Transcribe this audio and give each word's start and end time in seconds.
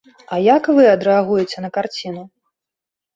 А 0.35 0.37
як 0.43 0.69
вы 0.77 0.87
адрэагуеце 0.93 1.57
на 1.65 1.69
карціну? 1.75 2.23